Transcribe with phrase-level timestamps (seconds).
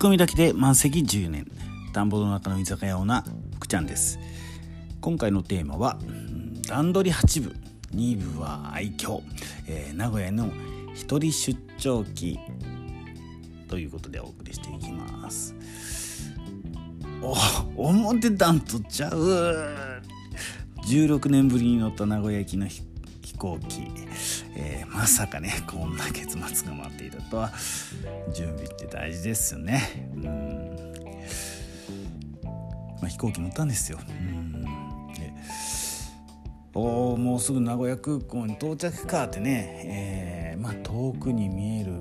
[0.00, 1.46] 込みだけで満席10年。
[1.92, 4.18] 田んぼの中の居酒屋オーナー福ちゃんです。
[5.02, 5.98] 今回のテーマは
[6.66, 7.54] 段取り8部
[7.94, 9.20] 2部は愛嬌、
[9.68, 10.50] えー、名古屋の
[10.94, 12.38] 一人出張記
[13.68, 15.54] ということでお送りしていきます。
[17.20, 17.36] お
[17.76, 20.00] 思ってたんとちゃう。
[20.88, 22.82] 16年ぶりに乗った名古屋行きの飛
[23.36, 23.82] 行機、
[24.56, 27.52] えー、まさかねこんな結末が待っていたとは
[28.34, 30.10] 準備って大事ですよね。
[30.14, 30.70] うん。
[33.00, 33.98] まあ、飛行機乗ったんですよ。
[34.08, 34.50] うん。
[36.72, 41.92] おもうすぐ名古屋空港に到着かってね、えーまあ、遠くに見える、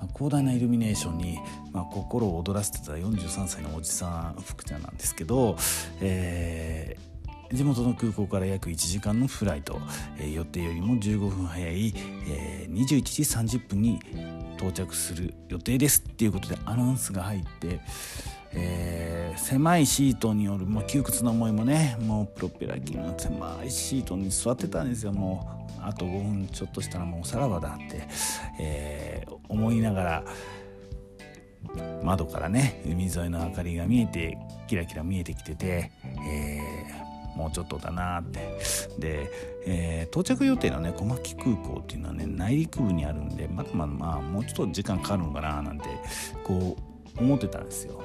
[0.00, 1.38] まあ、広大なイルミネーションに、
[1.72, 5.56] まあ、心を躍らせてた43歳のおじさん福ちゃんなんですけど、
[6.00, 7.08] えー
[7.52, 9.80] 地元の空港から約1時間のフライト、
[10.18, 11.94] えー、予定よりも15分早い、
[12.28, 14.00] えー、21時30分に
[14.56, 17.80] 到着する予定ですっていうことでアナウンスが入って、
[18.52, 25.12] えー、狭いシートによるもう窮屈な思いもねもうプロペラ機の狭いシートに座ってたんですよ。
[25.12, 28.08] もうあと5分ちょっとしたらもうさらばだって、
[28.60, 30.24] えー、思いながら
[32.02, 35.92] 窓からね海沿いの明かりが見えてキラキラ見えてきてて、
[36.28, 36.67] えー
[37.38, 38.58] もうちょっとだなって。
[38.98, 39.30] で、
[39.64, 45.84] えー、到着予定のね小牧空港っていうのはね内陸部にあるんでまだまだまあもうちょっと時間かかるのかななんて
[46.42, 46.76] こ
[47.16, 48.02] う思ってたんですよ。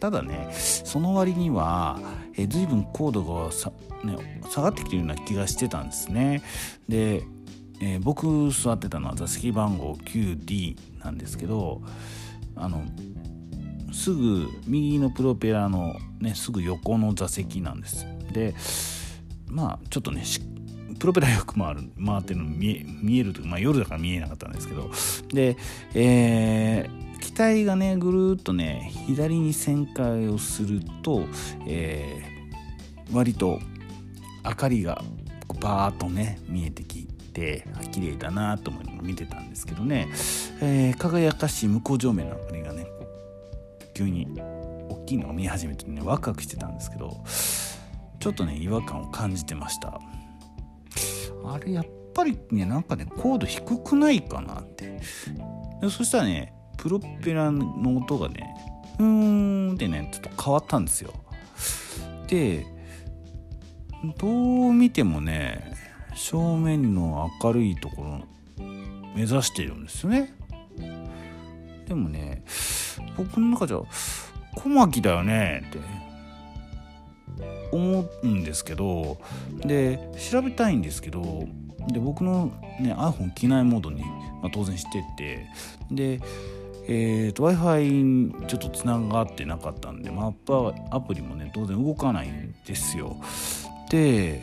[0.00, 1.98] ただねその割には、
[2.34, 6.42] えー、随分高度がさ、ね、下がってきてるような気がしてたんですね。
[6.88, 7.22] で、
[7.80, 11.82] えー、僕座ってたのは座席番号 9D なんですけど
[12.56, 12.82] あの
[13.94, 18.06] すぐ右のプロペラのねすぐ横の座席なんです。
[18.32, 18.54] で
[19.48, 20.24] まあちょっとね
[20.98, 24.90] プロペラよく回る回ってるの見え見えるとまあ夜だから見えなかったんですけど。
[25.32, 25.56] で、
[25.94, 31.22] えー、機体がねぐるっとね左に旋回をすると、
[31.66, 33.60] えー、割と
[34.44, 35.02] 明かりが
[35.60, 40.08] バーッとね見えてきて綺麗だなと思い見てたんですけどね、
[40.60, 42.83] えー、輝かしい向こう上面の明かりがね
[43.94, 44.26] 急に
[44.88, 47.22] 大きいのが見始めてねワクワクしてたんですけど
[48.18, 50.00] ちょっとね違和感を感じてました。
[51.46, 55.00] あれやっぱりねなんかね高度低くないかなって。
[55.80, 58.54] でそしたらねプロペラの音がね
[58.98, 61.12] うーんってねちょっと変わったんですよ。
[62.26, 62.66] で
[64.18, 65.74] どう見てもね
[66.14, 68.20] 正面の明るいところ
[69.14, 70.32] 目指してるんですよね。
[71.86, 72.42] でもね
[73.16, 73.80] 僕の中じゃ
[74.56, 75.78] 小牧だよねって
[77.72, 79.18] 思うんですけど
[79.64, 79.98] で
[80.30, 81.46] 調べたいんですけど
[81.92, 82.46] で僕の、
[82.80, 85.46] ね、iPhone 機内モードに、まあ、当然してて
[85.90, 86.20] で
[86.86, 93.16] えーと、w i f i ちょっとつながってなかったんでマップアプリもね当然動かないんですよ。
[93.90, 94.42] で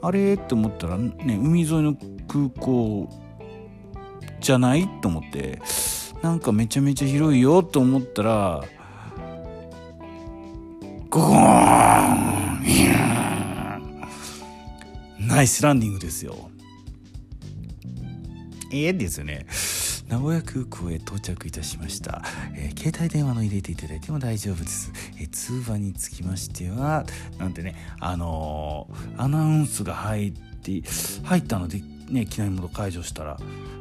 [0.00, 1.94] あれって思ったらね海沿いの
[2.26, 3.10] 空港
[4.40, 4.88] じゃない？
[5.02, 5.60] と思って
[6.22, 8.64] なんかめちゃめちゃ広いよと思ったら
[11.08, 11.36] ゴー
[15.18, 16.50] ンナイスランディングですよ。
[18.72, 19.46] ええですよね。
[20.10, 22.22] 名古屋空港へ到着いたしました、
[22.56, 27.04] えー、携帯電話の入れていただいても大丈夫です、えー、通話につきましては
[27.38, 30.82] なんてねあのー、アナウンスが入って
[31.22, 33.38] 入ったのでね機内モード解除したら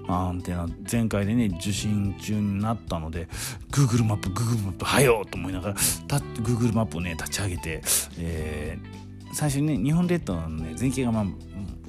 [0.07, 3.27] アンテナ全開でね受信中になったので
[3.71, 7.81] Google マップ Google マップはよと思いながら Google マップをね立ち上げて、
[8.17, 11.25] えー、最初にね日本列島のね全景がまあ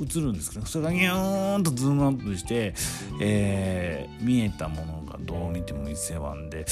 [0.01, 2.75] 映るんですけどそれがギューンとズームアップして、
[3.21, 6.65] えー、見えたものがどう見ても伊勢湾で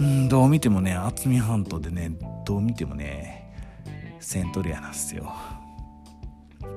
[0.00, 2.12] うんどう見てもね渥美半島でね
[2.44, 3.40] どう見てもね
[4.20, 5.32] セントリアなんですよ。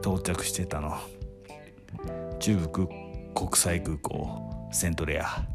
[0.01, 0.97] 到着してたの。
[2.43, 5.45] 中部国際空港セントレア。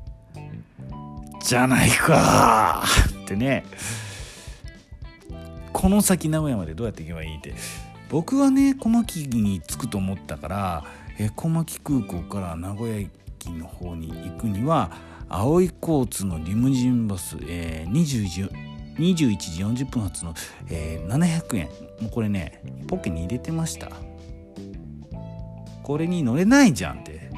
[1.45, 2.83] じゃないか。
[3.25, 3.67] ってね。
[5.75, 7.53] この先名古屋までどうやって行けばいいって。
[8.09, 10.85] 僕はね小牧に着くと思ったから
[11.19, 14.91] え小牧空港から名古屋駅の方に行くには
[15.29, 18.51] 青い交通のリムジンバス、えー、21,
[18.97, 20.33] 21時40分発の、
[20.71, 21.67] えー、700円。
[22.01, 24.08] もうこれねポッケに入れてました。
[25.89, 27.31] これに乗れないじゃんって。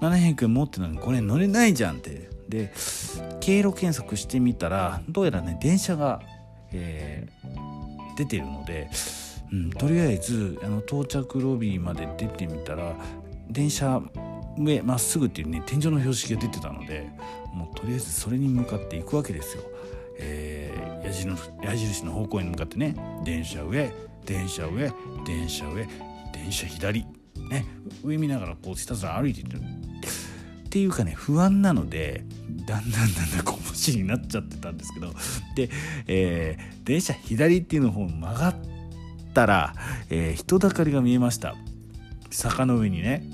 [0.00, 2.28] 700円持ってるのにこれ乗れないじゃんって。
[2.48, 2.72] で
[3.38, 6.20] 経路検索してみたらどうやらね電車が、
[6.72, 8.90] えー、出てるので、
[9.52, 12.96] うん、とりあえずあの到着ロビーまで出てみたら
[13.48, 14.02] 電車
[14.58, 17.08] 上まっすぐっていうね天井の標識が出てたので
[17.54, 19.62] もうとりあえずそれに向かっていくわけですよ。
[20.18, 23.92] えー、矢印の矢印の方向に向かってね電車上
[24.26, 24.92] 電車上
[25.24, 25.86] 電車上
[26.32, 27.06] 電車左、
[28.02, 29.60] 上見ながらこうひたすら歩いていってる。
[29.60, 32.24] っていうかね不安なので
[32.64, 35.12] だんだんだんだんこぼしになっちゃってたんですけど。
[35.56, 35.68] で、
[36.06, 38.54] えー、電車左っていうの方曲がっ
[39.34, 39.74] たら、
[40.10, 41.56] えー、人だかりが見えました。
[42.30, 43.24] 坂の上にね。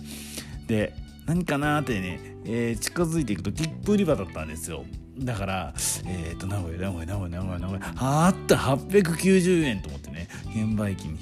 [0.66, 0.94] で
[1.26, 4.84] 何かなってね、えー、近づいていくと切符売り場だったんですよ。
[5.18, 5.74] だから、
[6.04, 11.18] えっ、ー、と、名古屋、名古屋、名古屋、名古屋、名古屋、あった890円と思ってね、券売機に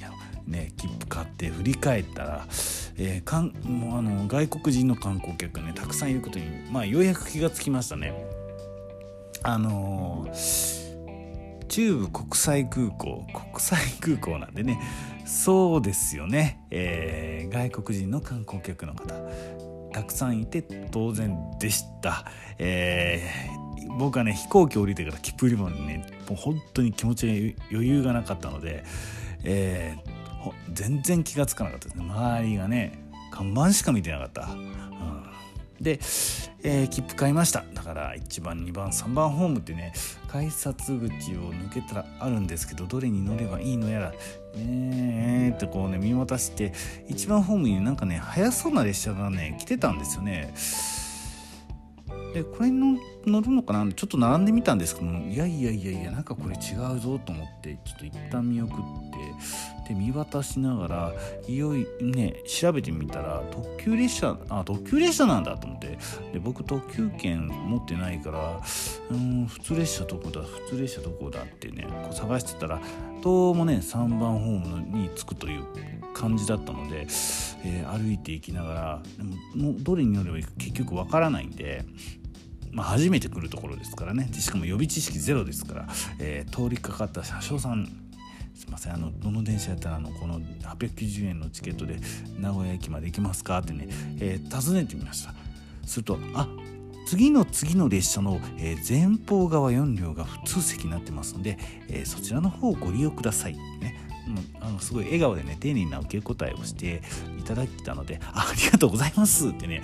[0.47, 2.47] ね、切符買って振り返ったら、
[2.97, 8.13] えー、かんもうあの外国人の観光客がね、たくさんいることに、まあ、ようやく気がつきましたね。
[9.43, 14.79] あのー、中部国際空港、国際空港なんでね、
[15.25, 19.15] そうですよね、えー、外国人の観光客の方
[19.91, 22.25] たくさんいて当然でした、
[22.59, 28.83] えー、僕はね飛行機降りてから切符売り場にねもう本当に気持ちに余裕がなかったので、
[29.43, 30.14] えー、
[30.73, 32.05] 全然気が付かなかったですね。
[32.05, 32.99] 周りがね
[33.31, 34.75] 看板しか見てなかった、うん。
[35.81, 35.99] で、
[36.63, 37.63] えー、切符買いました。
[37.73, 39.93] だから1番2番3番ホームってね
[40.27, 44.17] 改札口を抜けたらあるんですけどどれに乗ればいいのやらね
[44.55, 46.71] えってこうね見渡して
[47.09, 50.53] 1番ホームになんかね速そうな列車がね来てたんですよね。
[52.33, 53.89] でこれに乗るのかな？
[53.93, 59.04] ちょっと並んでみたんですけどもいやいやいやいやなんかこれ違うぞと思ってちょっと一旦見送って
[59.87, 61.13] で見渡しながら
[61.47, 65.97] いよいね調べてみたら特急列車あ特急列車なんだと思って。
[66.33, 68.61] で僕特急券持ってないから
[69.11, 72.81] うん普通列車どこだ普通列車どこだってねこう探してたら
[73.23, 75.63] どうもね3番ホームに着くという
[76.13, 77.01] 感じだったので、
[77.63, 81.85] えー、歩いていきながらでももどれに乗ればいいか結局わからないんで
[82.71, 84.29] まあ、初めて来るところですからね。
[84.33, 85.87] しかも予備知識ゼロですから、
[86.19, 87.87] えー、通りかかった車掌さん
[88.55, 88.93] すいません。
[88.93, 91.97] あのどの電車やったらあのこの890円のチケットで
[92.39, 93.87] 名古屋駅まで行きますかってね、
[94.19, 95.33] えー、尋ねてみました。
[95.85, 96.47] するとあ
[97.05, 101.59] 次の次の列車の、えー、前方側4両が普通席になってますので、
[101.89, 103.53] えー、そちらの方をご利用ください。
[103.53, 104.05] ね。
[104.59, 107.03] あのすごい笑顔でね丁寧な受け答えをして
[107.37, 109.83] いただいたので「ありがとうございます」ってね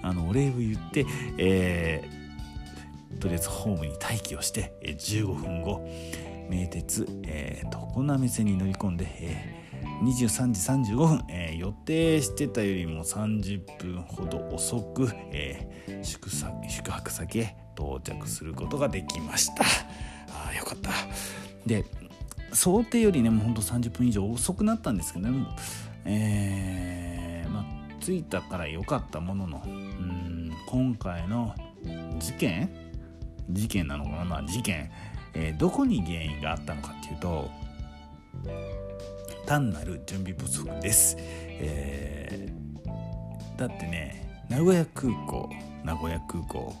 [0.00, 1.04] あのお礼を言って、
[1.38, 5.84] えー、とりあえずホームに待機をして、えー、15分後
[6.48, 19.64] 名鉄、えー、常滑線に乗り込んで、えー、23時35分、えー、予定してたよりも30分ほど遅く、えー、宿宿泊先へ到着することができました。
[20.48, 20.90] あよかった。
[21.66, 21.84] で
[22.52, 25.46] 想定よりねもうほんと30分以上遅くなったんですけどね、
[26.04, 27.64] えー、まあ、
[28.00, 31.54] 着いたから良かったもののうん今回の
[32.18, 32.70] 事件？
[33.50, 34.42] 事件なのかな？
[34.46, 34.90] 事件、
[35.34, 37.50] えー、どこに原因があったのかっていうと
[39.46, 45.50] 単なる準備不足です、えー、だってね名古屋空港
[45.84, 46.74] 名古屋空港。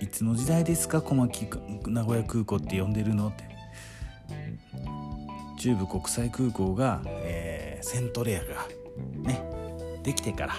[0.00, 1.00] いつの時代ですか？
[1.00, 1.48] 小牧
[1.86, 3.44] 名古屋空港って呼んでるのって。
[5.58, 8.66] 中部国際空港が、えー、セントレアが
[9.22, 9.44] ね
[10.02, 10.54] できてから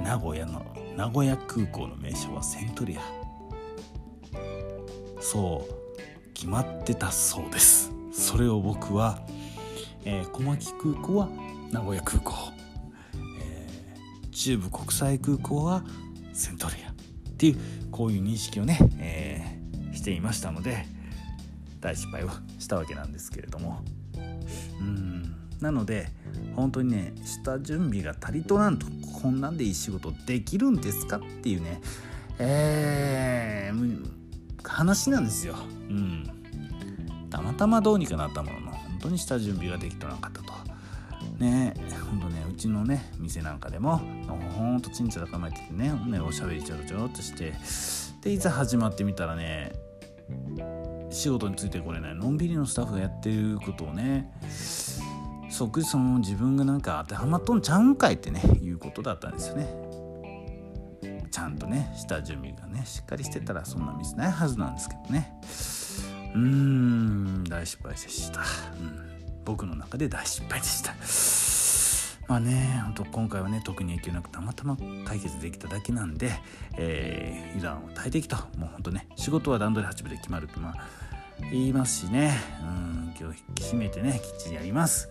[0.00, 3.19] 名古屋の名古屋空港の名称はセントレア。
[5.32, 7.92] そう決まってたそうです。
[8.12, 9.20] それを僕は、
[10.04, 11.28] えー、小牧空港は
[11.70, 12.34] 名古屋空港、
[13.38, 15.84] えー、中部国際空港は
[16.32, 16.94] セントレアっ
[17.36, 17.56] ていう
[17.92, 20.84] こういう認識をね、えー、していましたので
[21.80, 23.84] 大失敗をしたわけなんですけれども。
[24.80, 25.36] うん。
[25.60, 26.08] なので
[26.56, 28.86] 本当にね下準備が足りとらんと
[29.22, 31.80] こんなんでいい仕事できるんですかっていうね。
[32.40, 34.19] えー、
[34.64, 35.54] 話なんですよ。
[35.88, 36.30] うん。
[37.30, 40.50] たまたまどうにかなったものの本当に下準備ができとらなかったと。
[41.38, 41.74] ね
[42.08, 43.98] ほんとねうちのね店なんかでも
[44.56, 47.54] ほんとちんちゃら構えててねねおしゃべりちょろちょろっとして
[48.22, 49.72] でいざ始まってみたらね
[51.10, 54.30] 仕事についてこれないのんびりのスタッフがやってることをね
[55.48, 59.89] そっくりその自分がなんか当てはまっとんちゃうんかいってねいうことだったんですよね
[61.30, 65.32] ちゃんとね下準備がねしっかりしてたらそんなミスないはずなんですけどね。
[66.34, 68.42] うーん大失敗でした、う
[68.82, 70.94] ん、僕の中で大失敗でした。
[72.30, 76.30] まあね、ほんと今回はね、特に影響なくたまたま解決できただけなんで、
[76.78, 78.46] えー、油断を耐えてきた。
[78.56, 80.74] もうほんとね、仕事は段取り8分で決まるまあ、
[81.50, 85.08] 言いますしね、うん、今日引き締めてねきっちりやります。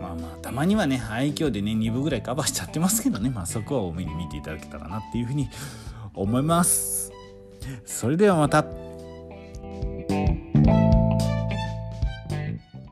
[0.00, 3.30] まあまあたまにはね愛嬌でね2部ぐらいカバーしちゃってますけどね。
[3.30, 5.48] まあそこは多めに見ていただけたらなっていうふうに
[6.14, 7.12] 思います。
[7.84, 8.83] それではまた。